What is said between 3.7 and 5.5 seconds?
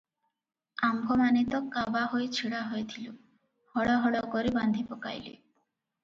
ହଳ ହଳ କରି ବାନ୍ଧି ପକାଇଲେ।